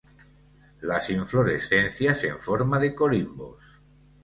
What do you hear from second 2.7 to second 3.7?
de corimbos.